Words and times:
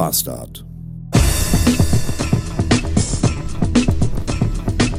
Bastard. 0.00 0.64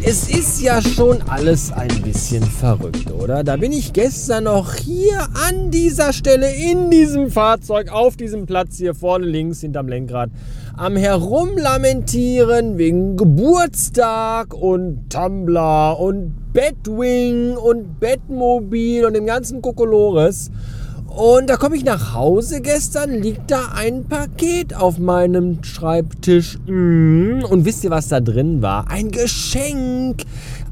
Es 0.04 0.30
ist 0.30 0.62
ja 0.62 0.80
schon 0.80 1.24
alles 1.24 1.72
ein 1.72 2.04
bisschen 2.04 2.44
verrückt, 2.44 3.10
oder? 3.12 3.44
Da 3.44 3.58
bin 3.58 3.72
ich 3.72 3.94
gestern 3.94 4.44
noch 4.44 4.76
hier 4.76 5.28
an 5.48 5.72
dieser 5.72 6.14
Stelle 6.14 6.54
in 6.54 6.92
diesem 6.92 7.32
Fahrzeug 7.32 7.92
auf 7.92 8.16
diesem 8.16 8.46
Platz 8.46 8.78
hier 8.78 8.94
vorne 8.94 9.26
links 9.26 9.62
hinterm 9.62 9.88
Lenkrad 9.88 10.30
am 10.78 10.96
Herumlamentieren 10.96 12.78
wegen 12.78 13.18
Geburtstag 13.18 14.54
und 14.54 15.10
Tumblr 15.10 16.00
und 16.00 16.54
Bedwing 16.54 17.58
und 17.58 18.00
Bettmobil 18.00 19.06
und 19.06 19.16
dem 19.16 19.26
ganzen 19.26 19.64
Kokolores. 19.64 20.52
Und 21.16 21.50
da 21.50 21.58
komme 21.58 21.76
ich 21.76 21.84
nach 21.84 22.14
Hause 22.14 22.62
gestern, 22.62 23.12
liegt 23.22 23.52
da 23.52 23.74
ein 23.76 24.06
Paket 24.06 24.74
auf 24.74 24.98
meinem 24.98 25.62
Schreibtisch. 25.62 26.58
Mm. 26.68 27.44
Und 27.44 27.66
wisst 27.66 27.84
ihr, 27.84 27.90
was 27.90 28.08
da 28.08 28.22
drin 28.22 28.62
war? 28.62 28.90
Ein 28.90 29.12
Geschenk. 29.12 30.22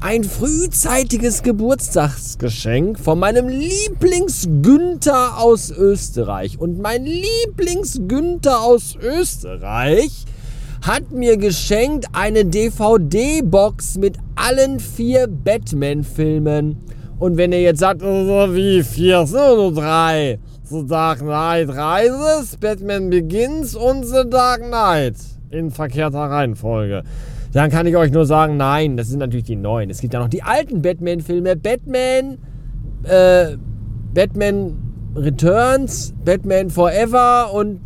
Ein 0.00 0.24
frühzeitiges 0.24 1.42
Geburtstagsgeschenk 1.42 2.98
von 2.98 3.18
meinem 3.18 3.48
Lieblings-Günther 3.48 5.36
aus 5.38 5.70
Österreich. 5.70 6.58
Und 6.58 6.80
mein 6.80 7.04
Lieblings-Günther 7.04 8.62
aus 8.62 8.96
Österreich 8.96 10.24
hat 10.80 11.10
mir 11.10 11.36
geschenkt 11.36 12.06
eine 12.14 12.46
DVD-Box 12.46 13.98
mit 13.98 14.16
allen 14.36 14.80
vier 14.80 15.26
Batman-Filmen. 15.28 16.78
Und 17.20 17.36
wenn 17.36 17.52
ihr 17.52 17.60
jetzt 17.60 17.80
sagt, 17.80 18.02
also 18.02 18.54
wie 18.54 18.82
vier, 18.82 19.26
nur 19.30 19.74
drei. 19.74 20.38
The 20.64 20.86
Dark 20.86 21.18
Knight 21.18 21.68
Rises, 21.68 22.56
Batman 22.56 23.10
Begins 23.10 23.76
und 23.76 24.04
The 24.04 24.22
Dark 24.28 24.62
Knight. 24.62 25.16
In 25.50 25.70
verkehrter 25.70 26.18
Reihenfolge. 26.18 27.02
Dann 27.52 27.70
kann 27.70 27.86
ich 27.86 27.94
euch 27.96 28.10
nur 28.10 28.24
sagen, 28.24 28.56
nein, 28.56 28.96
das 28.96 29.08
sind 29.08 29.18
natürlich 29.18 29.44
die 29.44 29.56
neuen. 29.56 29.90
Es 29.90 30.00
gibt 30.00 30.14
ja 30.14 30.20
noch 30.20 30.28
die 30.28 30.42
alten 30.42 30.80
Batman-Filme. 30.80 31.56
Batman, 31.56 32.38
äh, 33.02 33.56
Batman 34.14 34.78
Returns, 35.14 36.14
Batman 36.24 36.70
Forever 36.70 37.52
und 37.52 37.80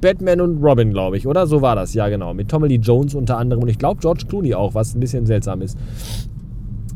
Batman 0.00 0.40
und 0.40 0.62
Robin, 0.62 0.90
glaube 0.90 1.18
ich, 1.18 1.26
oder? 1.26 1.46
So 1.46 1.60
war 1.60 1.76
das, 1.76 1.92
ja 1.92 2.08
genau. 2.08 2.32
Mit 2.32 2.48
Tommy 2.48 2.68
Lee 2.68 2.76
Jones 2.76 3.14
unter 3.14 3.36
anderem 3.36 3.62
und 3.62 3.68
ich 3.68 3.78
glaube 3.78 4.00
George 4.00 4.24
Clooney 4.26 4.54
auch, 4.54 4.74
was 4.74 4.94
ein 4.94 5.00
bisschen 5.00 5.26
seltsam 5.26 5.60
ist. 5.60 5.76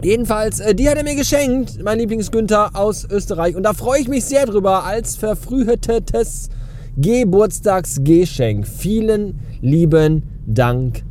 Jedenfalls, 0.05 0.61
äh, 0.61 0.75
die 0.75 0.87
hat 0.87 0.99
er 0.99 1.03
mir 1.03 1.15
geschenkt, 1.15 1.83
mein 1.83 1.99
Lieblings-Günther 1.99 2.77
aus 2.77 3.09
Österreich. 3.11 3.57
Und 3.57 3.63
da 3.63 3.73
freue 3.73 4.01
ich 4.01 4.09
mich 4.09 4.27
sehr 4.27 4.45
drüber 4.45 4.85
als 4.85 5.17
verfrühtetes 5.17 6.51
Geburtstagsgeschenk. 6.99 8.69
Vielen 8.69 9.41
lieben 9.63 10.25
Dank 10.47 11.03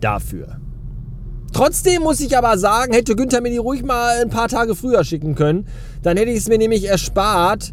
dafür. 0.00 0.58
Trotzdem 1.52 2.02
muss 2.02 2.18
ich 2.18 2.36
aber 2.36 2.58
sagen, 2.58 2.92
hätte 2.92 3.14
Günther 3.14 3.40
mir 3.40 3.50
die 3.50 3.58
ruhig 3.58 3.84
mal 3.84 4.22
ein 4.22 4.28
paar 4.28 4.48
Tage 4.48 4.74
früher 4.74 5.04
schicken 5.04 5.36
können. 5.36 5.68
Dann 6.02 6.16
hätte 6.16 6.32
ich 6.32 6.38
es 6.38 6.48
mir 6.48 6.58
nämlich 6.58 6.88
erspart, 6.88 7.72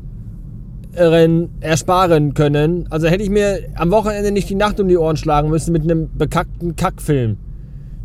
ersparen 0.93 2.35
können. 2.35 2.85
Also 2.91 3.07
hätte 3.07 3.23
ich 3.23 3.31
mir 3.31 3.61
am 3.73 3.89
Wochenende 3.89 4.31
nicht 4.31 4.51
die 4.51 4.55
Nacht 4.55 4.79
um 4.79 4.87
die 4.87 4.97
Ohren 4.97 5.17
schlagen 5.17 5.49
müssen 5.49 5.71
mit 5.71 5.81
einem 5.81 6.15
bekackten 6.15 6.75
Kackfilm, 6.75 7.37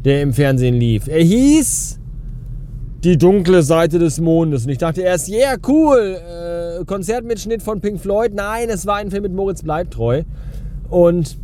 der 0.06 0.22
im 0.22 0.32
Fernsehen 0.32 0.76
lief. 0.76 1.08
Er 1.08 1.22
hieß 1.22 2.00
die 3.04 3.18
dunkle 3.18 3.62
Seite 3.62 3.98
des 3.98 4.20
Mondes. 4.20 4.64
Und 4.64 4.70
ich 4.70 4.78
dachte 4.78 5.02
erst, 5.02 5.28
yeah, 5.28 5.56
cool, 5.66 6.18
äh, 6.80 6.84
Konzertmitschnitt 6.84 7.62
von 7.62 7.80
Pink 7.80 8.00
Floyd. 8.00 8.34
Nein, 8.34 8.68
es 8.68 8.86
war 8.86 8.96
ein 8.96 9.10
Film 9.10 9.22
mit 9.22 9.32
Moritz 9.32 9.62
Bleibtreu. 9.62 10.22
Und 10.88 11.38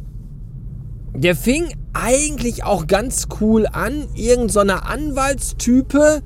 der 1.15 1.37
fing 1.37 1.67
eigentlich 1.93 2.65
auch 2.65 2.87
ganz 2.87 3.29
cool 3.41 3.67
an. 3.71 4.07
Irgend 4.15 4.51
so 4.51 4.61
eine 4.61 4.87
Anwaltstype, 4.87 6.23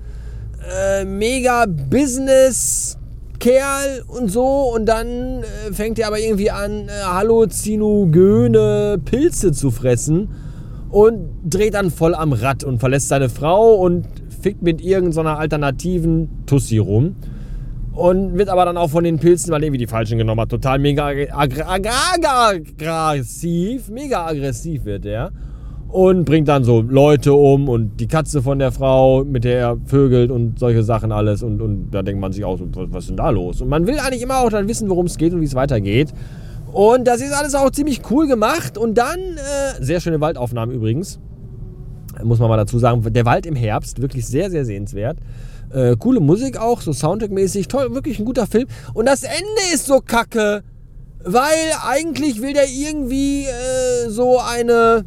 äh, 0.71 1.05
mega 1.05 1.67
Business. 1.67 2.99
Kerl 3.39 4.03
und 4.09 4.31
so 4.31 4.73
und 4.75 4.87
dann 4.87 5.43
äh, 5.43 5.73
fängt 5.73 5.99
er 5.99 6.07
aber 6.07 6.19
irgendwie 6.19 6.51
an, 6.51 6.89
äh, 6.89 6.91
halluzinogene 7.05 8.99
Pilze 9.05 9.53
zu 9.53 9.71
fressen 9.71 10.31
und 10.91 11.29
dreht 11.45 11.75
dann 11.75 11.91
voll 11.91 12.15
am 12.15 12.33
Rad 12.33 12.65
und 12.65 12.79
verlässt 12.79 13.09
seine 13.09 13.29
Frau 13.29 13.75
und 13.75 14.07
fickt 14.47 14.63
mit 14.63 14.81
irgendeiner 14.81 15.41
alternativen 15.41 16.29
Tussi 16.47 16.79
rum. 16.79 17.17
Und 17.93 18.39
wird 18.39 18.49
aber 18.49 18.65
dann 18.65 18.77
auch 18.77 18.91
von 18.91 19.03
den 19.03 19.19
Pilzen, 19.19 19.51
weil 19.51 19.61
er 19.63 19.67
irgendwie 19.67 19.79
die 19.79 19.89
falschen 19.89 20.19
genommen 20.19 20.43
hat, 20.43 20.51
total 20.51 20.79
mega 20.79 21.07
aggressiv. 22.37 23.89
Mega 23.89 24.25
aggressiv 24.27 24.85
wird 24.85 25.05
er. 25.05 25.33
Und 25.89 26.27
bringt 26.27 26.47
dann 26.47 26.63
so 26.63 26.81
Leute 26.81 27.33
um 27.33 27.69
und 27.69 27.97
die 27.99 28.07
Katze 28.07 28.41
von 28.41 28.61
der 28.61 28.71
Frau, 28.71 29.25
mit 29.25 29.43
der 29.43 29.59
er 29.59 29.79
vögelt 29.87 30.31
und 30.31 30.61
solche 30.61 30.85
Sachen 30.85 31.11
alles. 31.11 31.43
Und, 31.43 31.61
und 31.61 31.91
da 31.91 32.03
denkt 32.03 32.21
man 32.21 32.31
sich 32.33 32.45
auch, 32.45 32.61
was 32.61 33.05
ist 33.05 33.09
denn 33.09 33.17
da 33.17 33.31
los? 33.31 33.61
Und 33.63 33.69
man 33.69 33.89
will 33.89 33.99
eigentlich 33.99 34.23
immer 34.23 34.39
auch 34.39 34.51
dann 34.51 34.69
wissen, 34.69 34.89
worum 34.89 35.07
es 35.07 35.19
geht 35.19 35.33
und 35.33 35.41
wie 35.41 35.47
es 35.47 35.57
weitergeht. 35.57 36.13
Und 36.73 37.09
das 37.09 37.21
ist 37.21 37.33
alles 37.33 37.57
auch 37.57 37.71
ziemlich 37.71 38.03
cool 38.11 38.29
gemacht. 38.29 38.79
Und 38.79 38.97
dann, 38.97 39.19
äh, 39.19 39.83
sehr 39.83 39.99
schöne 39.99 40.21
Waldaufnahmen 40.21 40.73
übrigens 40.73 41.19
muss 42.23 42.39
man 42.39 42.49
mal 42.49 42.57
dazu 42.57 42.79
sagen. 42.79 43.03
Der 43.13 43.25
Wald 43.25 43.47
im 43.47 43.57
Herbst, 43.57 44.01
wirklich 44.01 44.27
sehr, 44.27 44.51
sehr 44.51 44.65
sehenswert. 44.65 45.19
Äh, 45.73 45.97
coole 45.99 46.21
Musik 46.21 46.59
auch, 46.59 46.81
so 46.81 46.93
Soundtrack-mäßig. 46.93 47.69
Toll, 47.69 47.95
wirklich 47.95 48.19
ein 48.19 48.25
guter 48.25 48.47
Film. 48.47 48.67
Und 48.95 49.07
das 49.07 49.23
Ende 49.23 49.75
ist 49.75 49.87
so 49.87 50.01
kacke, 50.01 50.63
weil 51.25 51.73
eigentlich 51.87 52.41
will 52.41 52.53
der 52.53 52.69
irgendwie 52.69 53.45
äh, 53.45 54.09
so 54.09 54.39
eine 54.39 55.05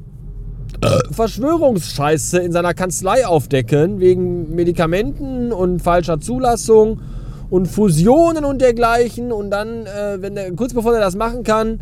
äh, 0.81 1.14
Verschwörungsscheiße 1.14 2.40
in 2.40 2.52
seiner 2.52 2.74
Kanzlei 2.74 3.26
aufdecken, 3.26 4.00
wegen 4.00 4.53
Medikamenten 4.53 5.52
und 5.52 5.81
falscher 5.81 6.20
Zulassung 6.20 7.02
und 7.50 7.68
Fusionen 7.68 8.46
und 8.46 8.62
dergleichen. 8.62 9.31
Und 9.31 9.52
dann, 9.52 9.86
äh, 9.86 10.22
wenn 10.22 10.36
der, 10.36 10.52
kurz 10.53 10.74
bevor 10.74 10.94
er 10.94 11.02
das 11.02 11.16
machen 11.16 11.44
kann, 11.44 11.81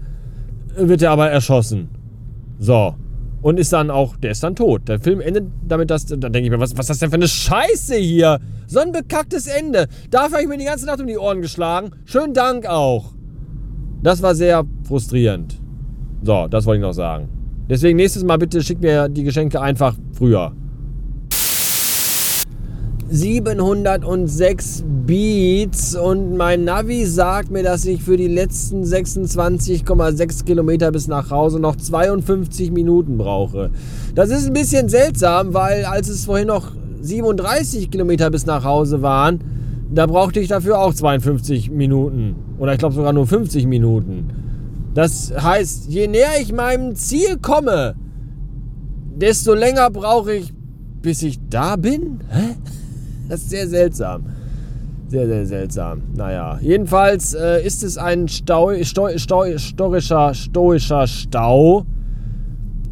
wird 0.75 1.01
er 1.01 1.11
aber 1.11 1.29
erschossen. 1.29 1.89
So. 2.59 2.95
Und 3.41 3.59
ist 3.59 3.71
dann 3.71 3.91
auch, 3.91 4.17
der 4.17 4.31
ist 4.31 4.43
dann 4.43 4.55
tot. 4.55 4.87
Der 4.87 4.99
Film 4.99 5.21
endet 5.21 5.45
damit, 5.67 5.91
dass, 5.91 6.05
dann 6.05 6.19
denke 6.19 6.39
ich 6.39 6.49
mir, 6.49 6.59
was, 6.59 6.75
was 6.75 6.85
ist 6.85 6.89
das 6.89 6.99
denn 6.99 7.09
für 7.09 7.15
eine 7.15 7.27
Scheiße 7.27 7.95
hier? 7.95 8.39
So 8.65 8.79
ein 8.79 8.91
bekacktes 8.91 9.47
Ende. 9.47 9.87
Dafür 10.09 10.33
habe 10.33 10.41
ich 10.43 10.49
mir 10.49 10.57
die 10.57 10.65
ganze 10.65 10.85
Nacht 10.85 10.99
um 10.99 11.07
die 11.07 11.17
Ohren 11.17 11.41
geschlagen. 11.41 11.91
Schönen 12.05 12.33
Dank 12.33 12.65
auch. 12.65 13.13
Das 14.01 14.21
war 14.21 14.35
sehr 14.35 14.65
frustrierend. 14.87 15.59
So, 16.23 16.47
das 16.47 16.65
wollte 16.65 16.79
ich 16.79 16.87
noch 16.87 16.93
sagen. 16.93 17.29
Deswegen 17.69 17.97
nächstes 17.97 18.23
Mal 18.23 18.37
bitte 18.37 18.61
schickt 18.61 18.81
mir 18.81 19.07
die 19.09 19.23
Geschenke 19.23 19.61
einfach 19.61 19.95
früher. 20.13 20.53
706 23.09 24.83
Beats 25.05 25.95
und 25.95 26.35
mein 26.35 26.65
Navi 26.65 27.05
sagt 27.05 27.49
mir, 27.51 27.63
dass 27.63 27.85
ich 27.85 28.03
für 28.03 28.17
die 28.17 28.27
letzten 28.27 28.83
26,6 28.83 30.43
Kilometer 30.43 30.91
bis 30.91 31.07
nach 31.07 31.31
Hause 31.31 31.61
noch 31.61 31.77
52 31.77 32.71
Minuten 32.71 33.17
brauche. 33.17 33.69
Das 34.13 34.29
ist 34.29 34.47
ein 34.47 34.53
bisschen 34.53 34.89
seltsam, 34.89 35.53
weil 35.53 35.85
als 35.85 36.09
es 36.09 36.25
vorhin 36.25 36.47
noch 36.47 36.73
37 37.01 37.89
Kilometer 37.89 38.29
bis 38.29 38.45
nach 38.45 38.65
Hause 38.65 39.01
waren, 39.01 39.39
da 39.89 40.05
brauchte 40.05 40.41
ich 40.41 40.49
dafür 40.49 40.79
auch 40.79 40.93
52 40.93 41.71
Minuten. 41.71 42.35
Oder 42.59 42.73
ich 42.73 42.79
glaube 42.79 42.95
sogar 42.95 43.13
nur 43.13 43.25
50 43.25 43.67
Minuten. 43.67 44.29
Das 44.93 45.31
heißt, 45.31 45.87
je 45.87 46.07
näher 46.07 46.41
ich 46.41 46.51
meinem 46.51 46.95
Ziel 46.95 47.37
komme, 47.41 47.95
desto 49.15 49.53
länger 49.53 49.89
brauche 49.91 50.33
ich, 50.33 50.53
bis 51.01 51.21
ich 51.23 51.39
da 51.49 51.77
bin. 51.77 52.19
Hä? 52.29 52.55
Das 53.29 53.41
ist 53.41 53.49
sehr 53.49 53.67
seltsam. 53.67 54.25
Sehr, 55.09 55.25
sehr 55.27 55.45
seltsam. 55.45 56.01
Naja, 56.15 56.59
jedenfalls 56.61 57.33
äh, 57.33 57.65
ist 57.65 57.83
es 57.83 57.97
ein 57.97 58.27
Stau, 58.27 58.73
Stau, 58.83 59.09
Stau, 59.17 59.57
stoischer, 59.57 60.33
stoischer 60.33 61.07
Stau 61.07 61.85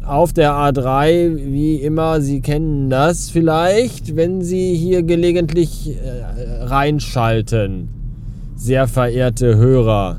auf 0.02 0.32
der 0.32 0.52
A3, 0.52 1.36
wie 1.36 1.76
immer. 1.76 2.22
Sie 2.22 2.40
kennen 2.40 2.88
das 2.88 3.28
vielleicht, 3.28 4.16
wenn 4.16 4.40
Sie 4.40 4.74
hier 4.74 5.02
gelegentlich 5.02 5.90
äh, 5.90 6.22
reinschalten. 6.64 7.88
Sehr 8.54 8.88
verehrte 8.88 9.56
HörerInnen. 9.56 10.16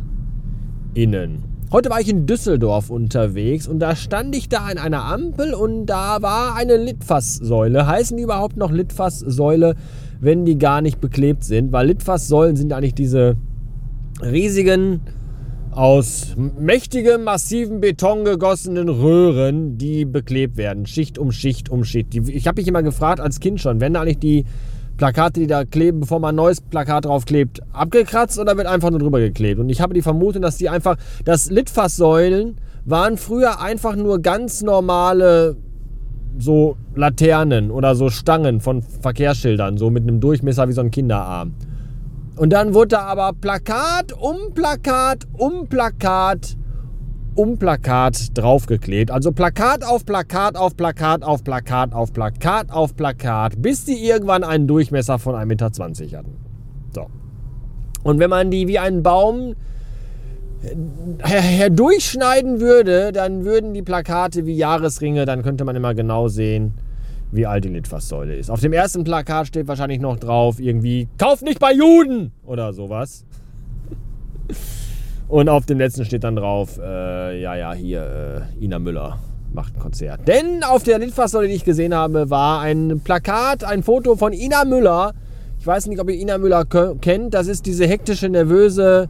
Heute 1.71 1.89
war 1.89 1.99
ich 1.99 2.07
in 2.07 2.27
Düsseldorf 2.27 2.89
unterwegs 2.89 3.67
und 3.67 3.79
da 3.79 3.93
stand 3.95 4.33
ich 4.35 4.47
da 4.47 4.59
an 4.59 4.77
einer 4.77 5.03
Ampel 5.03 5.53
und 5.53 5.87
da 5.87 6.21
war 6.21 6.55
eine 6.55 6.77
Litfaßsäule. 6.77 7.85
Heißen 7.87 8.15
die 8.15 8.23
überhaupt 8.23 8.55
noch 8.55 8.71
Litfaßsäule? 8.71 9.75
Wenn 10.19 10.45
die 10.45 10.57
gar 10.57 10.81
nicht 10.81 10.99
beklebt 10.99 11.43
sind, 11.43 11.71
weil 11.71 11.87
Litfaßsäulen 11.87 12.55
sind 12.55 12.73
eigentlich 12.73 12.95
diese 12.95 13.37
riesigen, 14.21 15.01
aus 15.77 16.35
mächtigem, 16.59 17.23
massivem 17.23 17.81
Beton 17.81 18.25
gegossenen 18.25 18.89
Röhren, 18.89 19.77
die 19.77 20.05
beklebt 20.05 20.57
werden, 20.57 20.87
Schicht 20.87 21.19
um 21.19 21.31
Schicht 21.31 21.69
um 21.69 21.83
Schicht. 21.83 22.15
Ich 22.15 22.47
habe 22.47 22.59
mich 22.59 22.67
immer 22.67 22.81
gefragt, 22.81 23.19
als 23.19 23.39
Kind 23.39 23.61
schon, 23.61 23.79
wenn 23.79 23.95
eigentlich 23.95 24.17
die 24.17 24.45
Plakate, 24.97 25.39
die 25.39 25.45
da 25.45 25.65
kleben, 25.65 25.99
bevor 25.99 26.19
man 26.19 26.33
ein 26.33 26.35
neues 26.37 26.61
Plakat 26.61 27.05
drauf 27.05 27.25
klebt, 27.25 27.61
abgekratzt 27.71 28.39
oder 28.39 28.57
wird 28.57 28.65
einfach 28.65 28.89
nur 28.89 28.99
drüber 28.99 29.19
geklebt? 29.19 29.59
Und 29.59 29.69
ich 29.69 29.79
habe 29.79 29.93
die 29.93 30.01
Vermutung, 30.01 30.41
dass 30.41 30.57
die 30.57 30.67
einfach, 30.67 30.97
dass 31.23 31.51
Litfaßsäulen 31.51 32.57
waren 32.85 33.17
früher 33.17 33.61
einfach 33.61 33.95
nur 33.95 34.19
ganz 34.19 34.63
normale 34.63 35.57
so 36.37 36.77
Laternen 36.95 37.71
oder 37.71 37.95
so 37.95 38.09
Stangen 38.09 38.59
von 38.59 38.81
Verkehrsschildern, 38.81 39.77
so 39.77 39.89
mit 39.89 40.03
einem 40.03 40.19
Durchmesser 40.19 40.67
wie 40.67 40.73
so 40.73 40.81
ein 40.81 40.91
Kinderarm. 40.91 41.53
Und 42.35 42.53
dann 42.53 42.73
wurde 42.73 42.89
da 42.89 43.01
aber 43.01 43.33
Plakat 43.33 44.13
um 44.13 44.53
Plakat 44.53 45.25
um 45.33 45.67
Plakat 45.67 46.55
um 47.37 47.57
Plakat 47.57 48.37
draufgeklebt. 48.37 49.11
Also 49.11 49.31
Plakat 49.31 49.85
auf 49.85 50.05
Plakat 50.05 50.55
auf 50.55 50.75
Plakat 50.75 51.23
auf 51.23 51.43
Plakat 51.43 51.93
auf 51.93 52.13
Plakat 52.13 52.71
auf 52.71 52.95
Plakat, 52.95 53.61
bis 53.61 53.85
die 53.85 53.93
irgendwann 53.93 54.43
einen 54.43 54.67
Durchmesser 54.67 55.19
von 55.19 55.35
1,20 55.35 55.45
Meter 55.45 56.17
hatten. 56.17 56.37
So. 56.93 57.07
Und 58.03 58.19
wenn 58.19 58.29
man 58.29 58.51
die 58.51 58.67
wie 58.67 58.79
einen 58.79 59.03
Baum 59.03 59.55
herdurchschneiden 61.23 62.59
würde, 62.59 63.11
dann 63.11 63.45
würden 63.45 63.73
die 63.73 63.81
Plakate 63.81 64.45
wie 64.45 64.55
Jahresringe, 64.55 65.25
dann 65.25 65.43
könnte 65.43 65.63
man 65.65 65.75
immer 65.75 65.93
genau 65.93 66.27
sehen, 66.27 66.73
wie 67.31 67.45
alt 67.45 67.65
die 67.65 67.69
Litfaßsäule 67.69 68.35
ist. 68.35 68.49
Auf 68.49 68.61
dem 68.61 68.73
ersten 68.73 69.03
Plakat 69.03 69.47
steht 69.47 69.67
wahrscheinlich 69.67 69.99
noch 69.99 70.17
drauf 70.17 70.59
irgendwie, 70.59 71.07
kauf 71.17 71.41
nicht 71.41 71.59
bei 71.59 71.73
Juden 71.73 72.31
oder 72.45 72.73
sowas. 72.73 73.25
Und 75.27 75.49
auf 75.49 75.65
dem 75.65 75.77
letzten 75.77 76.05
steht 76.05 76.23
dann 76.23 76.37
drauf, 76.37 76.79
äh, 76.81 77.41
ja, 77.41 77.55
ja, 77.55 77.73
hier, 77.73 78.45
äh, 78.59 78.63
Ina 78.63 78.79
Müller 78.79 79.19
macht 79.53 79.75
ein 79.75 79.79
Konzert. 79.79 80.27
Denn 80.27 80.63
auf 80.63 80.83
der 80.83 80.99
Litfaßsäule, 80.99 81.47
die 81.49 81.55
ich 81.55 81.65
gesehen 81.65 81.93
habe, 81.93 82.29
war 82.29 82.61
ein 82.61 83.01
Plakat, 83.03 83.63
ein 83.63 83.83
Foto 83.83 84.15
von 84.15 84.31
Ina 84.31 84.63
Müller. 84.63 85.13
Ich 85.59 85.67
weiß 85.67 85.87
nicht, 85.87 85.99
ob 85.99 86.09
ihr 86.09 86.15
Ina 86.15 86.37
Müller 86.37 86.65
kennt. 86.65 87.33
Das 87.33 87.47
ist 87.47 87.65
diese 87.65 87.85
hektische, 87.87 88.29
nervöse 88.29 89.09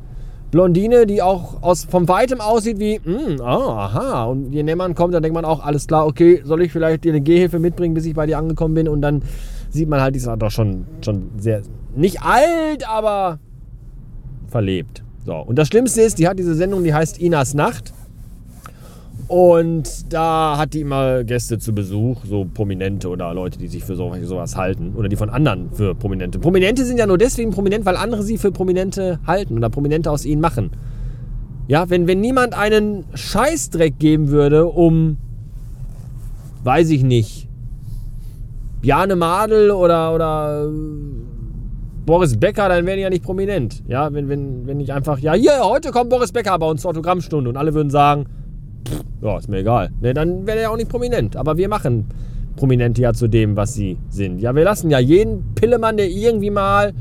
Blondine, 0.51 1.05
die 1.05 1.21
auch 1.21 1.61
aus, 1.61 1.83
vom 1.83 2.07
Weitem 2.07 2.39
aussieht 2.39 2.79
wie, 2.79 2.99
mm, 2.99 3.41
oh, 3.41 3.43
aha. 3.43 4.25
Und 4.25 4.51
je 4.53 4.63
näher 4.63 4.77
man 4.77 4.95
kommt, 4.95 5.13
dann 5.13 5.21
denkt 5.21 5.35
man 5.35 5.45
auch, 5.45 5.65
alles 5.65 5.87
klar, 5.87 6.05
okay, 6.07 6.41
soll 6.45 6.61
ich 6.61 6.71
vielleicht 6.71 7.03
dir 7.03 7.11
eine 7.11 7.21
Gehhilfe 7.21 7.59
mitbringen, 7.59 7.93
bis 7.93 8.05
ich 8.05 8.13
bei 8.13 8.25
dir 8.25 8.37
angekommen 8.37 8.73
bin? 8.73 8.87
Und 8.87 9.01
dann 9.01 9.23
sieht 9.69 9.89
man 9.89 9.99
halt, 9.99 10.15
die 10.15 10.19
ist 10.19 10.27
doch 10.27 10.51
schon, 10.51 10.85
schon 11.03 11.31
sehr, 11.37 11.61
nicht 11.95 12.21
alt, 12.21 12.87
aber 12.87 13.39
verlebt. 14.47 15.03
So, 15.25 15.35
und 15.35 15.57
das 15.57 15.67
Schlimmste 15.67 16.01
ist, 16.01 16.19
die 16.19 16.27
hat 16.27 16.39
diese 16.39 16.55
Sendung, 16.55 16.83
die 16.85 16.93
heißt 16.93 17.19
Inas 17.19 17.53
Nacht. 17.53 17.93
Und 19.27 20.13
da 20.13 20.57
hat 20.57 20.73
die 20.73 20.81
immer 20.81 21.25
Gäste 21.25 21.59
zu 21.59 21.73
Besuch, 21.73 22.23
so 22.25 22.45
Prominente 22.45 23.09
oder 23.09 23.33
Leute, 23.33 23.59
die 23.59 23.67
sich 23.67 23.83
für 23.83 23.95
sowas 23.95 24.55
halten 24.55 24.93
oder 24.95 25.09
die 25.09 25.17
von 25.17 25.29
anderen 25.29 25.69
für 25.73 25.95
Prominente. 25.95 26.39
Prominente 26.39 26.85
sind 26.85 26.97
ja 26.97 27.05
nur 27.05 27.17
deswegen 27.17 27.51
prominent, 27.51 27.85
weil 27.85 27.97
andere 27.97 28.23
sie 28.23 28.37
für 28.37 28.51
Prominente 28.51 29.19
halten 29.27 29.57
oder 29.57 29.69
Prominente 29.69 30.09
aus 30.09 30.23
ihnen 30.23 30.39
machen. 30.39 30.71
Ja, 31.67 31.89
wenn, 31.89 32.07
wenn 32.07 32.21
niemand 32.21 32.57
einen 32.57 33.03
Scheißdreck 33.13 33.99
geben 33.99 34.29
würde, 34.29 34.65
um, 34.67 35.17
weiß 36.63 36.89
ich 36.91 37.03
nicht, 37.03 37.49
Bjane 38.79 39.17
Madel 39.17 39.71
oder, 39.71 40.15
oder 40.15 40.71
Boris 42.05 42.37
Becker, 42.37 42.69
dann 42.69 42.85
wären 42.85 42.95
die 42.95 43.03
ja 43.03 43.09
nicht 43.09 43.25
prominent. 43.25 43.83
Ja, 43.89 44.13
wenn, 44.13 44.29
wenn, 44.29 44.65
wenn 44.65 44.79
ich 44.79 44.93
einfach, 44.93 45.19
ja, 45.19 45.33
hier, 45.33 45.59
heute 45.63 45.91
kommt 45.91 46.09
Boris 46.09 46.31
Becker 46.31 46.57
bei 46.57 46.69
uns 46.69 46.83
zur 46.83 46.91
Autogrammstunde 46.91 47.49
und 47.49 47.57
alle 47.57 47.73
würden 47.73 47.89
sagen, 47.89 48.27
ja, 49.21 49.37
ist 49.37 49.49
mir 49.49 49.59
egal. 49.59 49.89
Ne, 50.01 50.13
dann 50.13 50.45
wäre 50.45 50.59
er 50.59 50.71
auch 50.71 50.77
nicht 50.77 50.89
prominent. 50.89 51.35
Aber 51.35 51.57
wir 51.57 51.69
machen 51.69 52.05
Prominente 52.55 53.01
ja 53.01 53.13
zu 53.13 53.27
dem, 53.27 53.55
was 53.55 53.73
sie 53.73 53.97
sind. 54.09 54.39
Ja, 54.39 54.53
wir 54.55 54.63
lassen 54.63 54.89
ja 54.89 54.99
jeden 54.99 55.53
Pillemann, 55.55 55.97
der 55.97 56.09
irgendwie 56.09 56.49
mal 56.49 56.93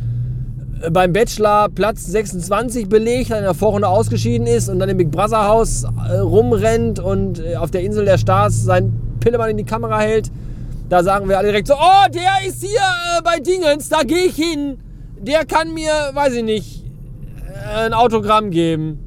äh, 0.82 0.90
beim 0.90 1.12
Bachelor 1.12 1.68
Platz 1.68 2.06
26 2.06 2.88
belegt, 2.88 3.30
dann 3.30 3.38
in 3.38 3.44
der 3.44 3.54
Vorrunde 3.54 3.88
ausgeschieden 3.88 4.46
ist 4.46 4.68
und 4.68 4.78
dann 4.78 4.88
im 4.88 4.96
Big 4.98 5.10
Brother 5.10 5.48
Haus 5.48 5.84
äh, 5.84 6.18
rumrennt 6.18 7.00
und 7.00 7.40
äh, 7.40 7.56
auf 7.56 7.70
der 7.70 7.82
Insel 7.82 8.04
der 8.04 8.18
Stars 8.18 8.64
seinen 8.64 9.18
Pillemann 9.20 9.50
in 9.50 9.56
die 9.56 9.64
Kamera 9.64 10.00
hält. 10.00 10.30
Da 10.88 11.02
sagen 11.02 11.28
wir 11.28 11.38
alle 11.38 11.48
direkt 11.48 11.66
so, 11.66 11.74
oh, 11.74 12.10
der 12.14 12.48
ist 12.48 12.62
hier 12.62 12.80
bei 13.24 13.40
Dingens, 13.40 13.88
da 13.88 14.02
gehe 14.02 14.26
ich 14.26 14.36
hin. 14.36 14.78
Der 15.20 15.44
kann 15.44 15.74
mir, 15.74 15.90
weiß 16.12 16.34
ich 16.34 16.44
nicht, 16.44 16.84
ein 17.74 17.92
Autogramm 17.92 18.50
geben. 18.50 19.05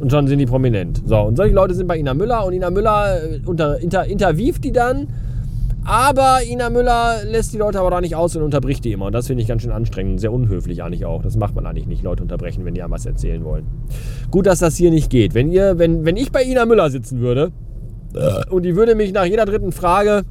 Und 0.00 0.10
schon 0.10 0.28
sind 0.28 0.38
die 0.38 0.46
prominent. 0.46 1.02
So, 1.06 1.18
und 1.18 1.36
solche 1.36 1.54
Leute 1.54 1.74
sind 1.74 1.86
bei 1.86 1.98
Ina 1.98 2.14
Müller 2.14 2.44
und 2.44 2.52
Ina 2.52 2.70
Müller 2.70 3.22
äh, 3.22 3.40
unter, 3.44 3.78
inter, 3.78 4.04
intervieft 4.04 4.64
die 4.64 4.72
dann. 4.72 5.08
Aber 5.84 6.40
Ina 6.46 6.68
Müller 6.68 7.24
lässt 7.24 7.54
die 7.54 7.58
Leute 7.58 7.80
aber 7.80 7.90
da 7.90 8.00
nicht 8.00 8.14
aus 8.14 8.36
und 8.36 8.42
unterbricht 8.42 8.84
die 8.84 8.92
immer. 8.92 9.06
Und 9.06 9.12
das 9.12 9.26
finde 9.26 9.42
ich 9.42 9.48
ganz 9.48 9.62
schön 9.62 9.72
anstrengend. 9.72 10.20
Sehr 10.20 10.32
unhöflich 10.32 10.82
eigentlich 10.82 11.06
auch. 11.06 11.22
Das 11.22 11.36
macht 11.36 11.54
man 11.54 11.66
eigentlich 11.66 11.86
nicht, 11.86 12.02
Leute 12.02 12.22
unterbrechen, 12.22 12.64
wenn 12.64 12.74
die 12.74 12.82
einem 12.82 12.92
was 12.92 13.06
erzählen 13.06 13.42
wollen. 13.42 13.66
Gut, 14.30 14.46
dass 14.46 14.58
das 14.58 14.76
hier 14.76 14.90
nicht 14.90 15.08
geht. 15.10 15.34
Wenn, 15.34 15.50
ihr, 15.50 15.78
wenn, 15.78 16.04
wenn 16.04 16.16
ich 16.16 16.30
bei 16.30 16.44
Ina 16.44 16.66
Müller 16.66 16.90
sitzen 16.90 17.20
würde 17.20 17.52
und 18.50 18.64
die 18.64 18.76
würde 18.76 18.94
mich 18.94 19.12
nach 19.12 19.24
jeder 19.24 19.46
dritten 19.46 19.72
Frage, 19.72 20.24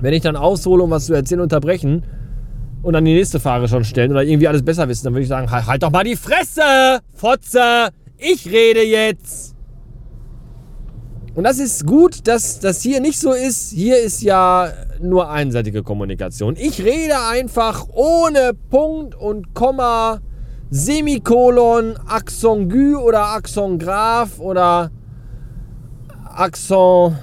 wenn 0.00 0.12
ich 0.12 0.22
dann 0.22 0.36
aushole, 0.36 0.82
um 0.82 0.90
was 0.90 1.06
zu 1.06 1.14
erzählen, 1.14 1.40
unterbrechen 1.40 2.04
und 2.82 2.92
dann 2.92 3.04
die 3.04 3.14
nächste 3.14 3.40
Frage 3.40 3.68
schon 3.68 3.84
stellen 3.84 4.10
oder 4.10 4.24
irgendwie 4.24 4.48
alles 4.48 4.62
besser 4.62 4.88
wissen, 4.88 5.04
dann 5.04 5.14
würde 5.14 5.22
ich 5.22 5.28
sagen, 5.28 5.50
halt, 5.50 5.66
halt 5.66 5.82
doch 5.82 5.90
mal 5.90 6.04
die 6.04 6.16
Fresse, 6.16 7.00
Fotze! 7.14 7.90
Ich 8.24 8.46
rede 8.46 8.84
jetzt. 8.84 9.56
Und 11.34 11.42
das 11.44 11.58
ist 11.58 11.86
gut, 11.86 12.28
dass 12.28 12.60
das 12.60 12.82
hier 12.82 13.00
nicht 13.00 13.18
so 13.18 13.32
ist. 13.32 13.72
Hier 13.72 13.98
ist 13.98 14.22
ja 14.22 14.68
nur 15.00 15.28
einseitige 15.28 15.82
Kommunikation. 15.82 16.54
Ich 16.56 16.84
rede 16.84 17.14
einfach 17.30 17.88
ohne 17.92 18.52
Punkt 18.70 19.16
und 19.16 19.54
Komma, 19.54 20.20
Semikolon, 20.70 21.96
Accent 22.06 22.70
Gü 22.70 22.94
oder 22.94 23.28
Accent 23.28 23.82
Graf 23.82 24.38
oder 24.38 24.92
Accent 26.24 27.16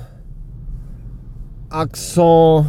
Accent 1.69 2.65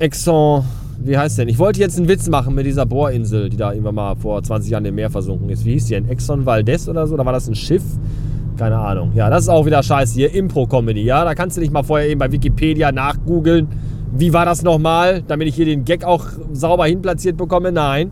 Accent 0.00 0.64
wie 1.00 1.16
heißt 1.16 1.38
denn? 1.38 1.48
Ich 1.48 1.58
wollte 1.58 1.80
jetzt 1.80 1.96
einen 1.96 2.08
Witz 2.08 2.28
machen 2.28 2.54
mit 2.54 2.66
dieser 2.66 2.84
Bohrinsel, 2.84 3.48
die 3.48 3.56
da 3.56 3.72
irgendwann 3.72 3.94
mal 3.94 4.16
vor 4.16 4.42
20 4.42 4.70
Jahren 4.70 4.84
im 4.84 4.94
Meer 4.96 5.10
versunken 5.10 5.48
ist. 5.48 5.64
Wie 5.64 5.72
hieß 5.72 5.86
die 5.86 5.94
denn? 5.94 6.08
Exxon 6.08 6.44
Valdez 6.44 6.88
oder 6.88 7.06
so? 7.06 7.16
Da 7.16 7.24
war 7.24 7.32
das 7.32 7.48
ein 7.48 7.54
Schiff? 7.54 7.84
Keine 8.56 8.76
Ahnung. 8.78 9.12
Ja, 9.14 9.30
das 9.30 9.44
ist 9.44 9.48
auch 9.48 9.64
wieder 9.64 9.82
scheiße 9.82 10.14
hier. 10.14 10.34
Impro-Comedy, 10.34 11.04
ja? 11.04 11.24
Da 11.24 11.34
kannst 11.34 11.56
du 11.56 11.60
nicht 11.60 11.72
mal 11.72 11.84
vorher 11.84 12.08
eben 12.08 12.18
bei 12.18 12.32
Wikipedia 12.32 12.90
nachgoogeln. 12.90 13.68
Wie 14.12 14.32
war 14.32 14.44
das 14.44 14.62
nochmal? 14.62 15.22
Damit 15.26 15.46
ich 15.46 15.54
hier 15.54 15.66
den 15.66 15.84
Gag 15.84 16.04
auch 16.04 16.26
sauber 16.52 16.86
hinplatziert 16.86 17.36
bekomme? 17.36 17.70
Nein. 17.70 18.10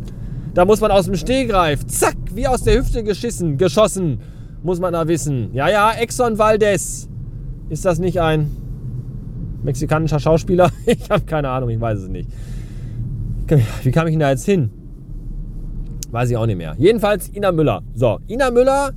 Da 0.54 0.64
muss 0.64 0.80
man 0.80 0.90
aus 0.90 1.06
dem 1.06 1.16
Stehgreif, 1.16 1.84
zack, 1.86 2.16
wie 2.32 2.46
aus 2.46 2.62
der 2.62 2.78
Hüfte 2.78 3.02
geschissen, 3.02 3.58
geschossen, 3.58 4.20
muss 4.62 4.80
man 4.80 4.94
da 4.94 5.06
wissen. 5.06 5.50
Ja, 5.52 5.68
ja, 5.68 5.92
Exxon 5.92 6.38
Valdez. 6.38 7.08
Ist 7.68 7.84
das 7.84 7.98
nicht 7.98 8.20
ein 8.20 8.50
mexikanischer 9.64 10.20
Schauspieler? 10.20 10.70
Ich 10.86 11.10
habe 11.10 11.24
keine 11.26 11.50
Ahnung, 11.50 11.68
ich 11.70 11.80
weiß 11.80 11.98
es 11.98 12.08
nicht. 12.08 12.30
Wie 13.82 13.90
kam 13.90 14.06
ich 14.06 14.12
denn 14.12 14.20
da 14.20 14.30
jetzt 14.30 14.44
hin? 14.44 14.70
Weiß 16.10 16.30
ich 16.30 16.36
auch 16.36 16.46
nicht 16.46 16.56
mehr. 16.56 16.74
Jedenfalls 16.78 17.34
Ina 17.34 17.52
Müller. 17.52 17.82
So, 17.94 18.18
Ina 18.28 18.50
Müller 18.50 18.92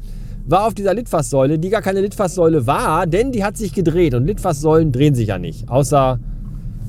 war 0.46 0.65
auf 0.65 0.74
dieser 0.74 0.94
Litfaßsäule, 0.94 1.60
die 1.60 1.70
gar 1.70 1.82
keine 1.82 2.01
Litfaßsäule 2.01 2.65
war, 2.65 3.06
denn 3.06 3.32
die 3.32 3.44
hat 3.44 3.58
sich 3.58 3.74
gedreht 3.74 4.13
und 4.15 4.25
Litfaßsäulen 4.25 4.91
drehen 4.91 5.13
sich 5.13 5.27
ja 5.27 5.38
nicht. 5.38 5.70
Außer, 5.70 6.20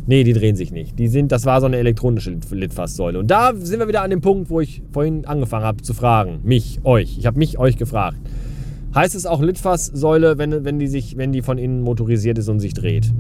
nee, 0.07 0.25
die 0.25 0.33
drehen 0.33 0.57
sich 0.57 0.73
nicht. 0.73 0.99
Die 0.99 1.09
sind, 1.09 1.31
das 1.33 1.45
war 1.45 1.61
so 1.61 1.67
eine 1.67 1.77
elektronische 1.77 2.39
Litfaßsäule. 2.51 3.19
Und 3.19 3.31
da 3.31 3.53
sind 3.55 3.81
wir 3.81 3.89
wieder 3.89 4.03
an 4.03 4.11
dem 4.11 4.21
Punkt, 4.21 4.51
wo 4.51 4.61
ich 4.61 4.83
vorhin 4.93 5.27
angefangen 5.27 5.65
habe 5.65 5.83
zu 5.83 5.93
fragen. 5.93 6.41
Mich, 6.43 6.81
euch. 6.85 7.19
Ich 7.19 7.27
habe 7.27 7.39
mich, 7.39 7.59
euch 7.59 7.77
gefragt. 7.77 8.19
Heißt 8.95 9.15
es 9.15 9.27
auch 9.27 9.43
Litfaßsäule, 9.43 10.39
wenn, 10.39 10.65
wenn, 10.65 10.79
die 10.79 10.89
sich, 10.89 11.17
wenn 11.17 11.33
die 11.33 11.43
von 11.43 11.59
innen 11.59 11.83
motorisiert 11.83 12.39
ist 12.39 12.49
und 12.49 12.61
sich 12.61 12.75
dreht? 12.75 13.13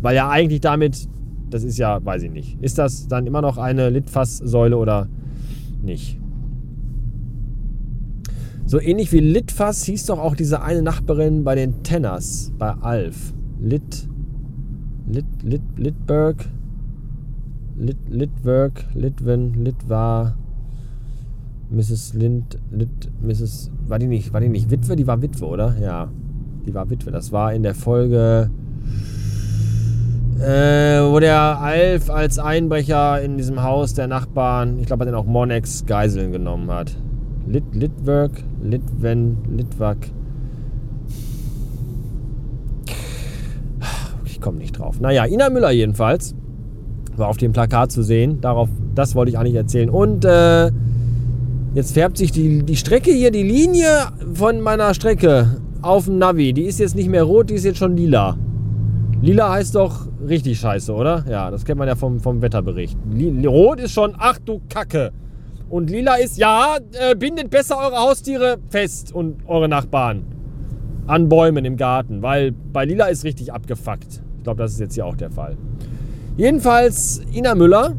Weil 0.00 0.14
ja 0.14 0.28
eigentlich 0.28 0.60
damit 0.60 1.08
das 1.50 1.64
ist 1.64 1.78
ja, 1.78 2.04
weiß 2.04 2.22
ich 2.22 2.30
nicht. 2.30 2.58
Ist 2.62 2.78
das 2.78 3.08
dann 3.08 3.26
immer 3.26 3.42
noch 3.42 3.58
eine 3.58 3.90
Litfaßsäule 3.90 4.76
oder 4.76 5.08
nicht? 5.82 6.18
So 8.66 8.78
ähnlich 8.78 9.12
wie 9.12 9.20
Litfass 9.20 9.84
hieß 9.84 10.06
doch 10.06 10.18
auch 10.18 10.36
diese 10.36 10.60
eine 10.60 10.82
Nachbarin 10.82 11.42
bei 11.42 11.54
den 11.54 11.82
Tenners, 11.82 12.52
bei 12.58 12.70
Alf. 12.70 13.32
Lit, 13.60 14.06
Lit, 15.10 15.24
Lit, 15.42 15.62
Litberg, 15.76 16.44
Lit, 17.76 17.96
Litwerk, 18.10 18.84
Litwen, 18.94 19.54
Litwa, 19.64 20.34
Mrs. 21.70 22.12
Lind, 22.14 22.58
Lit, 22.70 23.10
Mrs. 23.22 23.70
War 23.86 23.98
die 23.98 24.06
nicht, 24.06 24.32
war 24.32 24.40
die 24.40 24.50
nicht 24.50 24.70
Witwe? 24.70 24.96
Die 24.96 25.06
war 25.06 25.22
Witwe, 25.22 25.46
oder? 25.46 25.76
Ja, 25.80 26.10
die 26.66 26.74
war 26.74 26.90
Witwe. 26.90 27.10
Das 27.10 27.32
war 27.32 27.54
in 27.54 27.62
der 27.62 27.74
Folge 27.74 28.50
äh, 30.40 31.02
wo 31.02 31.20
der 31.20 31.60
Alf 31.60 32.10
als 32.10 32.38
Einbrecher 32.38 33.20
in 33.22 33.36
diesem 33.36 33.62
Haus 33.62 33.94
der 33.94 34.06
Nachbarn, 34.06 34.78
ich 34.80 34.86
glaube, 34.86 35.02
hat 35.02 35.08
den 35.08 35.14
auch 35.14 35.26
Monex 35.26 35.84
Geiseln 35.86 36.32
genommen 36.32 36.70
hat. 36.70 36.96
Lit, 37.46 37.64
Litwerk, 37.72 38.32
Litwen, 38.62 39.38
Litwak. 39.50 39.98
komme 44.48 44.60
nicht 44.60 44.78
drauf. 44.78 44.98
Naja, 44.98 45.26
Ina 45.26 45.50
Müller 45.50 45.70
jedenfalls 45.72 46.34
war 47.18 47.28
auf 47.28 47.36
dem 47.36 47.52
Plakat 47.52 47.92
zu 47.92 48.02
sehen. 48.02 48.40
Darauf, 48.40 48.70
das 48.94 49.14
wollte 49.14 49.30
ich 49.30 49.38
eigentlich 49.38 49.56
erzählen. 49.56 49.90
Und 49.90 50.24
äh, 50.24 50.70
jetzt 51.74 51.92
färbt 51.92 52.16
sich 52.16 52.32
die, 52.32 52.62
die 52.62 52.76
Strecke 52.76 53.10
hier, 53.10 53.30
die 53.30 53.42
Linie 53.42 53.88
von 54.32 54.62
meiner 54.62 54.94
Strecke 54.94 55.58
auf 55.82 56.06
dem 56.06 56.16
Navi. 56.16 56.54
Die 56.54 56.62
ist 56.62 56.80
jetzt 56.80 56.94
nicht 56.94 57.10
mehr 57.10 57.24
rot, 57.24 57.50
die 57.50 57.54
ist 57.56 57.64
jetzt 57.66 57.76
schon 57.76 57.94
lila. 57.94 58.38
Lila 59.20 59.50
heißt 59.50 59.74
doch 59.74 60.07
richtig 60.28 60.58
scheiße, 60.58 60.92
oder? 60.92 61.24
Ja, 61.28 61.50
das 61.50 61.64
kennt 61.64 61.78
man 61.78 61.88
ja 61.88 61.96
vom, 61.96 62.20
vom 62.20 62.42
Wetterbericht. 62.42 62.96
Rot 63.46 63.80
ist 63.80 63.92
schon, 63.92 64.14
ach 64.18 64.38
du 64.38 64.60
Kacke. 64.68 65.12
Und 65.68 65.90
lila 65.90 66.16
ist, 66.16 66.38
ja, 66.38 66.76
äh, 66.92 67.14
bindet 67.14 67.50
besser 67.50 67.76
eure 67.78 67.96
Haustiere 67.96 68.58
fest 68.70 69.12
und 69.12 69.46
eure 69.46 69.68
Nachbarn 69.68 70.24
an 71.06 71.28
Bäumen 71.28 71.64
im 71.64 71.76
Garten, 71.76 72.22
weil 72.22 72.52
bei 72.52 72.84
lila 72.84 73.06
ist 73.06 73.24
richtig 73.24 73.52
abgefuckt. 73.52 74.22
Ich 74.36 74.44
glaube, 74.44 74.62
das 74.62 74.72
ist 74.72 74.80
jetzt 74.80 74.94
hier 74.94 75.06
auch 75.06 75.16
der 75.16 75.30
Fall. 75.30 75.56
Jedenfalls 76.36 77.22
Ina 77.34 77.54
Müller. 77.54 77.94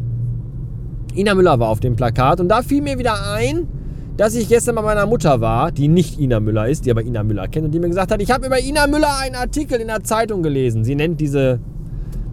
Ina 1.16 1.36
Müller 1.36 1.60
war 1.60 1.70
auf 1.70 1.80
dem 1.80 1.96
Plakat 1.96 2.40
und 2.40 2.48
da 2.48 2.62
fiel 2.62 2.82
mir 2.82 2.98
wieder 2.98 3.34
ein, 3.34 3.68
dass 4.16 4.36
ich 4.36 4.48
gestern 4.48 4.76
bei 4.76 4.82
meiner 4.82 5.06
Mutter 5.06 5.42
war, 5.42 5.72
die 5.72 5.88
nicht 5.88 6.20
Ina 6.20 6.40
Müller 6.40 6.68
ist, 6.68 6.86
die 6.86 6.92
aber 6.92 7.04
Ina 7.04 7.24
Müller 7.24 7.48
kennt 7.48 7.66
und 7.66 7.72
die 7.72 7.80
mir 7.80 7.88
gesagt 7.88 8.12
hat, 8.12 8.22
ich 8.22 8.32
habe 8.32 8.48
über 8.48 8.60
Ina 8.60 8.88
Müller 8.88 9.18
einen 9.20 9.36
Artikel 9.36 9.80
in 9.80 9.88
der 9.88 10.04
Zeitung 10.04 10.44
gelesen. 10.44 10.84
Sie 10.84 10.96
nennt 10.96 11.20
diese, 11.20 11.60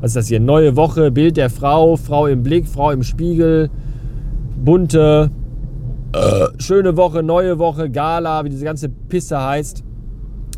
was 0.00 0.10
ist 0.10 0.16
das 0.16 0.28
hier, 0.28 0.40
neue 0.40 0.76
Woche, 0.76 1.10
Bild 1.10 1.36
der 1.36 1.50
Frau, 1.50 1.96
Frau 1.96 2.26
im 2.26 2.42
Blick, 2.42 2.66
Frau 2.66 2.90
im 2.90 3.02
Spiegel, 3.02 3.70
bunte, 4.62 5.30
äh, 6.12 6.46
schöne 6.58 6.96
Woche, 6.96 7.22
neue 7.22 7.58
Woche, 7.58 7.90
Gala, 7.90 8.44
wie 8.44 8.50
diese 8.50 8.64
ganze 8.64 8.88
Pisse 8.88 9.40
heißt. 9.40 9.84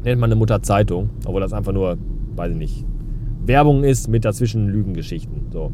Nennt 0.05 0.21
man 0.21 0.31
eine 0.31 0.39
Mutter 0.39 0.63
Zeitung, 0.63 1.11
obwohl 1.27 1.41
das 1.41 1.53
einfach 1.53 1.73
nur, 1.73 1.97
weiß 2.37 2.53
ich 2.53 2.59
nicht, 2.59 2.85
Werbung 3.45 3.85
ist 3.85 4.09
mit 4.09 4.25
dazwischen 4.25 4.69
Lügengeschichten. 4.69 5.47
So, 5.51 5.73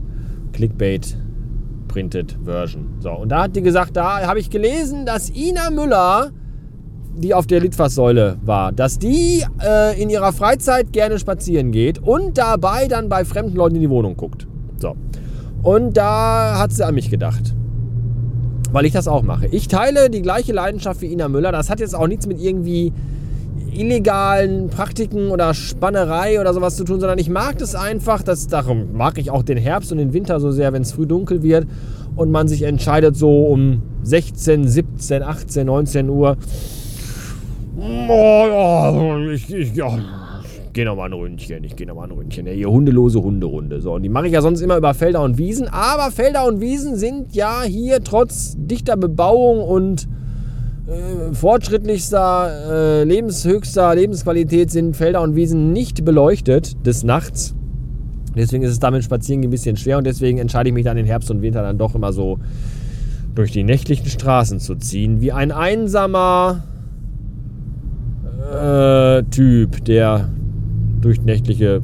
Clickbait 0.52 1.18
Printed 1.88 2.38
Version. 2.44 2.86
So, 3.00 3.10
und 3.10 3.30
da 3.30 3.44
hat 3.44 3.56
die 3.56 3.62
gesagt, 3.62 3.96
da 3.96 4.26
habe 4.26 4.38
ich 4.38 4.50
gelesen, 4.50 5.06
dass 5.06 5.30
Ina 5.30 5.70
Müller, 5.70 6.30
die 7.16 7.34
auf 7.34 7.46
der 7.46 7.60
Litfaßsäule 7.60 8.38
war, 8.44 8.72
dass 8.72 8.98
die 8.98 9.44
äh, 9.62 10.00
in 10.00 10.10
ihrer 10.10 10.32
Freizeit 10.32 10.92
gerne 10.92 11.18
spazieren 11.18 11.72
geht 11.72 11.98
und 11.98 12.38
dabei 12.38 12.88
dann 12.88 13.08
bei 13.08 13.24
fremden 13.24 13.56
Leuten 13.56 13.76
in 13.76 13.82
die 13.82 13.90
Wohnung 13.90 14.16
guckt. 14.16 14.46
So. 14.78 14.96
Und 15.62 15.96
da 15.96 16.58
hat 16.58 16.72
sie 16.72 16.84
an 16.84 16.94
mich 16.94 17.10
gedacht. 17.10 17.54
Weil 18.72 18.86
ich 18.86 18.92
das 18.92 19.06
auch 19.06 19.22
mache. 19.22 19.46
Ich 19.46 19.68
teile 19.68 20.10
die 20.10 20.20
gleiche 20.20 20.52
Leidenschaft 20.52 21.00
wie 21.00 21.06
Ina 21.06 21.28
Müller. 21.28 21.52
Das 21.52 21.70
hat 21.70 21.78
jetzt 21.78 21.94
auch 21.94 22.08
nichts 22.08 22.26
mit 22.26 22.40
irgendwie 22.40 22.92
illegalen 23.72 24.68
Praktiken 24.68 25.30
oder 25.30 25.54
Spannerei 25.54 26.40
oder 26.40 26.54
sowas 26.54 26.76
zu 26.76 26.84
tun, 26.84 27.00
sondern 27.00 27.18
ich 27.18 27.28
mag 27.28 27.58
das 27.58 27.74
einfach. 27.74 28.22
Das, 28.22 28.46
darum 28.46 28.92
mag 28.92 29.18
ich 29.18 29.30
auch 29.30 29.42
den 29.42 29.58
Herbst 29.58 29.92
und 29.92 29.98
den 29.98 30.12
Winter 30.12 30.40
so 30.40 30.50
sehr, 30.50 30.72
wenn 30.72 30.82
es 30.82 30.92
früh 30.92 31.06
dunkel 31.06 31.42
wird 31.42 31.66
und 32.16 32.30
man 32.30 32.48
sich 32.48 32.62
entscheidet 32.62 33.16
so 33.16 33.46
um 33.46 33.82
16, 34.02 34.68
17, 34.68 35.22
18, 35.22 35.66
19 35.66 36.08
Uhr. 36.08 36.36
Oh, 37.76 38.46
ja, 38.48 39.30
ich, 39.32 39.52
ich, 39.52 39.74
ja, 39.74 39.98
gehe 40.72 40.84
nochmal 40.84 41.08
ein 41.08 41.12
Ründchen, 41.12 41.64
ich 41.64 41.74
gehe 41.76 41.86
nochmal 41.86 42.08
ein 42.08 42.12
Ründchen. 42.12 42.46
Hier 42.46 42.70
hundelose 42.70 43.22
Hunderunde. 43.22 43.80
So, 43.80 43.94
und 43.94 44.02
die 44.02 44.08
mache 44.08 44.26
ich 44.26 44.32
ja 44.32 44.42
sonst 44.42 44.60
immer 44.60 44.76
über 44.76 44.92
Felder 44.94 45.22
und 45.22 45.38
Wiesen. 45.38 45.68
Aber 45.68 46.10
Felder 46.10 46.46
und 46.46 46.60
Wiesen 46.60 46.96
sind 46.96 47.34
ja 47.34 47.62
hier 47.62 48.02
trotz 48.04 48.54
dichter 48.58 48.96
Bebauung 48.96 49.62
und 49.62 50.06
äh, 50.86 51.34
fortschrittlichster, 51.34 53.00
äh, 53.00 53.04
lebenshöchster 53.04 53.94
Lebensqualität 53.94 54.70
sind 54.70 54.96
Felder 54.96 55.22
und 55.22 55.34
Wiesen 55.34 55.72
nicht 55.72 56.04
beleuchtet 56.04 56.86
des 56.86 57.04
Nachts. 57.04 57.54
Deswegen 58.36 58.64
ist 58.64 58.72
es 58.72 58.80
damit 58.80 59.04
spazieren 59.04 59.42
ein 59.44 59.50
bisschen 59.50 59.76
schwer 59.76 59.98
und 59.98 60.04
deswegen 60.04 60.38
entscheide 60.38 60.68
ich 60.68 60.74
mich 60.74 60.84
dann 60.84 60.96
den 60.96 61.06
Herbst 61.06 61.30
und 61.30 61.40
Winter 61.40 61.62
dann 61.62 61.78
doch 61.78 61.94
immer 61.94 62.12
so 62.12 62.40
durch 63.34 63.52
die 63.52 63.62
nächtlichen 63.62 64.06
Straßen 64.06 64.60
zu 64.60 64.74
ziehen, 64.74 65.20
wie 65.20 65.32
ein 65.32 65.52
einsamer 65.52 66.64
äh, 68.52 69.22
Typ, 69.24 69.84
der 69.84 70.28
durch 71.00 71.20
nächtliche 71.22 71.80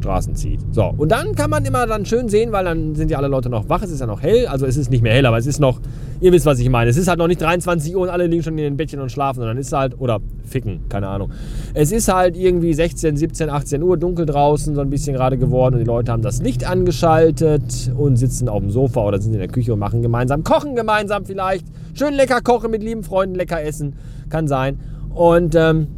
Straßen 0.00 0.34
zieht. 0.34 0.60
So, 0.72 0.94
und 0.96 1.10
dann 1.12 1.34
kann 1.34 1.50
man 1.50 1.64
immer 1.64 1.86
dann 1.86 2.06
schön 2.06 2.28
sehen, 2.28 2.52
weil 2.52 2.64
dann 2.64 2.94
sind 2.94 3.10
ja 3.10 3.18
alle 3.18 3.28
Leute 3.28 3.50
noch 3.50 3.68
wach, 3.68 3.82
es 3.82 3.90
ist 3.90 4.00
ja 4.00 4.06
noch 4.06 4.22
hell, 4.22 4.46
also 4.46 4.66
es 4.66 4.76
ist 4.76 4.90
nicht 4.90 5.02
mehr 5.02 5.12
hell, 5.12 5.26
aber 5.26 5.36
es 5.36 5.46
ist 5.46 5.60
noch, 5.60 5.80
ihr 6.20 6.32
wisst, 6.32 6.46
was 6.46 6.58
ich 6.58 6.68
meine. 6.70 6.90
Es 6.90 6.96
ist 6.96 7.06
halt 7.06 7.18
noch 7.18 7.26
nicht 7.26 7.40
23 7.40 7.94
Uhr 7.94 8.02
und 8.02 8.08
alle 8.08 8.26
liegen 8.26 8.42
schon 8.42 8.56
in 8.56 8.64
den 8.64 8.76
Bettchen 8.76 9.00
und 9.00 9.12
schlafen, 9.12 9.40
sondern 9.40 9.58
ist 9.58 9.72
halt, 9.72 10.00
oder 10.00 10.20
ficken, 10.44 10.88
keine 10.88 11.08
Ahnung. 11.08 11.30
Es 11.74 11.92
ist 11.92 12.12
halt 12.12 12.36
irgendwie 12.36 12.72
16, 12.72 13.16
17, 13.16 13.50
18 13.50 13.82
Uhr, 13.82 13.96
dunkel 13.96 14.26
draußen, 14.26 14.74
so 14.74 14.80
ein 14.80 14.90
bisschen 14.90 15.14
gerade 15.14 15.36
geworden 15.36 15.74
und 15.74 15.80
die 15.80 15.86
Leute 15.86 16.12
haben 16.12 16.22
das 16.22 16.40
Licht 16.40 16.68
angeschaltet 16.68 17.92
und 17.96 18.16
sitzen 18.16 18.48
auf 18.48 18.60
dem 18.60 18.70
Sofa 18.70 19.04
oder 19.04 19.20
sind 19.20 19.34
in 19.34 19.38
der 19.38 19.48
Küche 19.48 19.72
und 19.72 19.78
machen 19.78 20.02
gemeinsam, 20.02 20.44
kochen 20.44 20.74
gemeinsam 20.74 21.24
vielleicht, 21.26 21.66
schön 21.94 22.14
lecker 22.14 22.40
kochen 22.40 22.70
mit 22.70 22.82
lieben 22.82 23.02
Freunden, 23.02 23.34
lecker 23.34 23.62
essen, 23.62 23.94
kann 24.30 24.48
sein. 24.48 24.78
Und 25.14 25.54
ähm, 25.54 25.88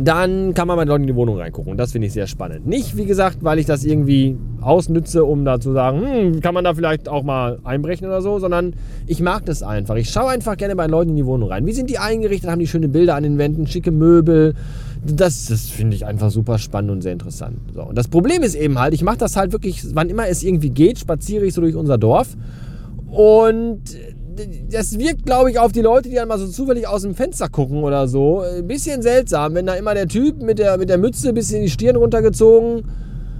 dann 0.00 0.54
kann 0.54 0.68
man 0.68 0.88
Leuten 0.88 1.02
in 1.02 1.08
die 1.08 1.14
Wohnung 1.14 1.38
reingucken. 1.38 1.72
Und 1.72 1.78
das 1.78 1.92
finde 1.92 2.06
ich 2.06 2.12
sehr 2.12 2.26
spannend. 2.26 2.66
Nicht, 2.66 2.96
wie 2.96 3.04
gesagt, 3.04 3.38
weil 3.42 3.58
ich 3.58 3.66
das 3.66 3.84
irgendwie 3.84 4.36
ausnütze, 4.60 5.24
um 5.24 5.44
da 5.44 5.60
zu 5.60 5.72
sagen, 5.72 6.00
hm, 6.00 6.40
kann 6.40 6.54
man 6.54 6.64
da 6.64 6.74
vielleicht 6.74 7.08
auch 7.08 7.22
mal 7.22 7.58
einbrechen 7.64 8.06
oder 8.06 8.22
so, 8.22 8.38
sondern 8.38 8.74
ich 9.06 9.20
mag 9.20 9.44
das 9.44 9.62
einfach. 9.62 9.96
Ich 9.96 10.10
schaue 10.10 10.30
einfach 10.30 10.56
gerne 10.56 10.76
bei 10.76 10.86
Leuten 10.86 11.10
in 11.10 11.16
die 11.16 11.26
Wohnung 11.26 11.50
rein. 11.50 11.66
Wie 11.66 11.72
sind 11.72 11.90
die 11.90 11.98
eingerichtet? 11.98 12.50
Haben 12.50 12.60
die 12.60 12.66
schöne 12.66 12.88
Bilder 12.88 13.16
an 13.16 13.22
den 13.22 13.38
Wänden, 13.38 13.66
schicke 13.66 13.90
Möbel? 13.90 14.54
Das, 15.04 15.46
das 15.46 15.68
finde 15.68 15.96
ich 15.96 16.06
einfach 16.06 16.30
super 16.30 16.58
spannend 16.58 16.92
und 16.92 17.02
sehr 17.02 17.12
interessant. 17.12 17.58
So, 17.74 17.82
und 17.82 17.98
das 17.98 18.08
Problem 18.08 18.42
ist 18.42 18.54
eben 18.54 18.78
halt, 18.78 18.94
ich 18.94 19.02
mache 19.02 19.18
das 19.18 19.36
halt 19.36 19.52
wirklich, 19.52 19.84
wann 19.94 20.08
immer 20.08 20.28
es 20.28 20.42
irgendwie 20.42 20.70
geht, 20.70 21.00
spaziere 21.00 21.44
ich 21.44 21.54
so 21.54 21.60
durch 21.60 21.74
unser 21.74 21.98
Dorf. 21.98 22.36
Und 23.10 23.82
das 24.70 24.98
wirkt, 24.98 25.26
glaube 25.26 25.50
ich, 25.50 25.58
auf 25.58 25.72
die 25.72 25.80
Leute, 25.80 26.08
die 26.08 26.14
dann 26.14 26.28
mal 26.28 26.38
so 26.38 26.46
zufällig 26.46 26.86
aus 26.86 27.02
dem 27.02 27.14
Fenster 27.14 27.48
gucken 27.48 27.82
oder 27.84 28.08
so, 28.08 28.40
ein 28.40 28.66
bisschen 28.66 29.02
seltsam, 29.02 29.54
wenn 29.54 29.66
da 29.66 29.74
immer 29.74 29.94
der 29.94 30.08
Typ 30.08 30.42
mit 30.42 30.58
der, 30.58 30.78
mit 30.78 30.88
der 30.88 30.98
Mütze 30.98 31.28
ein 31.28 31.34
bisschen 31.34 31.62
die 31.62 31.70
Stirn 31.70 31.96
runtergezogen 31.96 32.84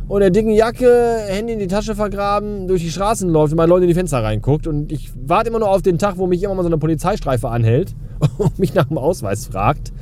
und 0.08 0.20
der 0.20 0.30
dicken 0.30 0.50
Jacke, 0.50 1.20
Handy 1.26 1.54
in 1.54 1.58
die 1.58 1.68
Tasche 1.68 1.94
vergraben, 1.94 2.68
durch 2.68 2.82
die 2.82 2.90
Straßen 2.90 3.30
läuft 3.30 3.52
und 3.52 3.56
mal 3.56 3.68
Leute 3.68 3.84
in 3.84 3.88
die 3.88 3.94
Fenster 3.94 4.22
reinguckt. 4.22 4.66
Und 4.66 4.92
ich 4.92 5.11
warte 5.14 5.49
immer 5.49 5.58
nur 5.58 5.70
auf 5.70 5.82
den 5.82 5.99
Tag, 5.99 6.18
wo 6.18 6.26
mich 6.26 6.42
immer 6.42 6.54
mal 6.54 6.62
so 6.62 6.68
eine 6.68 6.78
Polizeistreife 6.78 7.49
anhält 7.49 7.94
und 8.38 8.58
mich 8.58 8.75
nach 8.75 8.84
dem 8.84 8.99
Ausweis 8.99 9.46
fragt. 9.46 9.92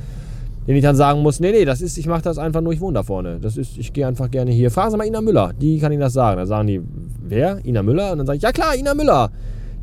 Den 0.67 0.75
ich 0.75 0.83
dann 0.83 0.95
sagen 0.95 1.21
muss, 1.21 1.39
nee, 1.39 1.51
nee, 1.51 1.65
das 1.65 1.81
ist, 1.81 1.97
ich 1.97 2.07
mache 2.07 2.21
das 2.21 2.37
einfach 2.37 2.61
nur, 2.61 2.73
ich 2.73 2.81
wohne 2.81 2.95
da 2.95 3.03
vorne. 3.03 3.39
Das 3.41 3.57
ist, 3.57 3.77
ich 3.77 3.93
gehe 3.93 4.05
einfach 4.05 4.29
gerne 4.29 4.51
hier. 4.51 4.69
Fragen 4.69 4.91
Sie 4.91 4.97
mal 4.97 5.07
Ina 5.07 5.21
Müller, 5.21 5.53
die 5.59 5.79
kann 5.79 5.91
Ihnen 5.91 6.01
das 6.01 6.13
sagen. 6.13 6.37
Dann 6.37 6.47
sagen 6.47 6.67
die, 6.67 6.81
wer? 7.23 7.63
Ina 7.65 7.81
Müller? 7.81 8.11
Und 8.11 8.19
dann 8.19 8.27
sage 8.27 8.37
ich, 8.37 8.43
ja 8.43 8.51
klar, 8.51 8.75
Ina 8.75 8.93
Müller. 8.93 9.31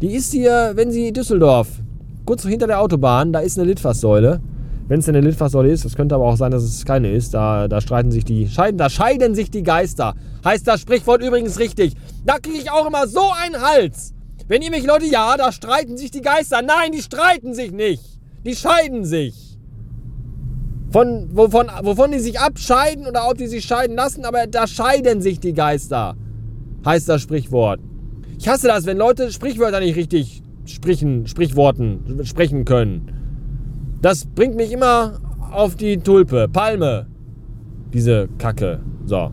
Die 0.01 0.15
ist 0.15 0.31
hier, 0.31 0.73
wenn 0.75 0.93
Sie 0.93 1.13
Düsseldorf, 1.13 1.67
kurz 2.25 2.45
hinter 2.45 2.69
der 2.69 2.81
Autobahn, 2.81 3.33
da 3.33 3.41
ist 3.41 3.59
eine 3.59 3.67
Litfaßsäule. 3.67 4.41
Wenn 4.87 5.01
es 5.01 5.09
eine 5.09 5.21
Litfaßsäule 5.21 5.73
ist, 5.73 5.85
das 5.85 5.97
könnte 5.97 6.15
aber 6.15 6.25
auch 6.25 6.37
sein, 6.37 6.53
dass 6.53 6.63
es 6.63 6.85
keine 6.85 7.11
ist. 7.11 7.35
Da, 7.35 7.67
da 7.67 7.81
streiten 7.81 8.13
sich 8.13 8.25
die 8.25 8.49
scheiden, 8.49 8.79
da 8.79 8.91
scheiden 8.91 9.35
sich 9.35 9.51
die 9.51 9.65
Geister. 9.65 10.15
Heißt 10.45 10.69
das 10.69 10.83
Sprichwort 10.83 11.21
übrigens 11.21 11.59
richtig. 11.59 11.95
Da 12.25 12.39
kriege 12.39 12.59
ich 12.59 12.71
auch 12.71 12.87
immer 12.87 13.09
so 13.09 13.23
einen 13.43 13.61
Hals. 13.61 14.15
Wenn 14.47 14.63
ihr 14.63 14.71
mich 14.71 14.87
Leute, 14.87 15.07
ja, 15.07 15.37
da 15.37 15.51
streiten 15.51 15.97
sich 15.97 16.13
die 16.13 16.23
Geister. 16.23 16.63
Nein, 16.63 16.93
die 16.93 17.03
streiten 17.03 17.53
sich 17.53 17.73
nicht. 17.73 18.21
Die 18.47 18.55
scheiden 18.55 19.05
sich. 19.05 19.59
Von, 20.91 21.29
wovon, 21.33 21.67
wovon 21.83 22.13
die 22.13 22.21
sich 22.21 22.39
abscheiden 22.39 23.05
oder 23.05 23.29
ob 23.29 23.37
die 23.37 23.49
sich 23.49 23.65
scheiden 23.65 23.97
lassen, 23.97 24.25
aber 24.25 24.47
da 24.47 24.69
scheiden 24.69 25.21
sich 25.21 25.41
die 25.41 25.55
Geister. 25.55 26.17
Heißt 26.87 27.09
das 27.09 27.21
Sprichwort. 27.21 27.81
Ich 28.39 28.49
hasse 28.49 28.69
das, 28.69 28.87
wenn 28.87 28.97
Leute 28.97 29.33
Sprichwörter 29.33 29.81
nicht 29.81 29.97
richtig 29.97 30.43
sprechen, 30.65 31.27
Sprichworten 31.27 32.21
sprechen 32.25 32.65
können. 32.65 33.11
Das 34.01 34.27
bringt 34.27 34.55
mich 34.55 34.71
immer 34.71 35.19
auf 35.51 35.75
die 35.75 35.99
Tulpe, 35.99 36.49
Palme. 36.49 37.07
Diese 37.93 38.29
Kacke. 38.39 38.81
So. 39.07 39.33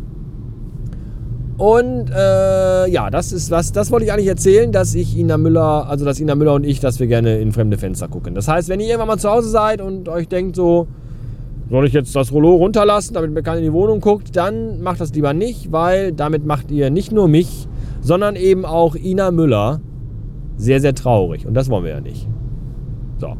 Und 1.57 2.09
äh, 2.09 2.89
ja, 2.89 3.09
das 3.11 3.31
ist 3.31 3.51
was, 3.51 3.71
das 3.71 3.91
wollte 3.91 4.05
ich 4.05 4.11
eigentlich 4.11 4.27
erzählen, 4.27 4.71
dass 4.71 4.95
ich 4.95 5.15
Ina 5.15 5.37
Müller, 5.37 5.87
also 5.87 6.03
dass 6.03 6.19
Ina 6.19 6.35
Müller 6.35 6.53
und 6.53 6.65
ich, 6.65 6.79
dass 6.79 6.99
wir 6.99 7.07
gerne 7.07 7.39
in 7.39 7.51
fremde 7.51 7.77
Fenster 7.77 8.07
gucken. 8.07 8.33
Das 8.33 8.47
heißt, 8.47 8.69
wenn 8.69 8.79
ihr 8.79 8.87
irgendwann 8.87 9.07
mal 9.07 9.19
zu 9.19 9.29
Hause 9.29 9.49
seid 9.49 9.81
und 9.81 10.09
euch 10.09 10.27
denkt 10.27 10.55
so, 10.55 10.87
soll 11.69 11.85
ich 11.85 11.93
jetzt 11.93 12.15
das 12.15 12.31
Rollo 12.31 12.55
runterlassen, 12.55 13.13
damit 13.13 13.31
mir 13.31 13.43
keiner 13.43 13.59
in 13.59 13.65
die 13.65 13.73
Wohnung 13.73 13.99
guckt, 13.99 14.35
dann 14.35 14.81
macht 14.81 14.99
das 14.99 15.13
lieber 15.13 15.33
nicht, 15.33 15.71
weil 15.71 16.11
damit 16.11 16.45
macht 16.45 16.71
ihr 16.71 16.89
nicht 16.89 17.11
nur 17.11 17.27
mich, 17.27 17.67
sondern 18.05 18.35
eben 18.35 18.65
auch 18.65 18.95
Ina 18.95 19.31
Müller 19.31 19.81
sehr, 20.57 20.79
sehr 20.79 20.93
traurig. 20.93 21.47
Und 21.47 21.55
das 21.55 21.71
wollen 21.71 21.83
wir 21.85 21.91
ja 21.91 22.01
nicht. 22.01 22.27
So. 23.17 23.35